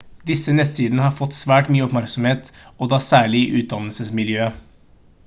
[0.27, 4.61] disse nettsidene har fått svært mye oppmerksomhet og da særlig i utdannelsesmiljøet